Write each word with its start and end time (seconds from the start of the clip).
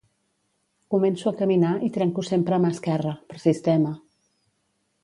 Començo 0.93 1.27
a 1.31 1.35
caminar 1.41 1.75
i 1.89 1.91
trenco 1.99 2.27
sempre 2.33 2.59
a 2.59 2.61
mà 2.65 2.73
esquerra, 2.79 3.13
per 3.31 3.41
sistema. 3.49 3.95